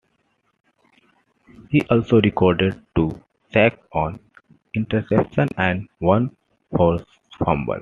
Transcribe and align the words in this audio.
He 1.69 1.83
also 1.91 2.19
recorded 2.21 2.81
two 2.95 3.23
sacks, 3.53 3.77
one 3.91 4.19
interception 4.73 5.47
and 5.57 5.89
one 5.99 6.35
forced 6.75 7.05
fumble. 7.37 7.79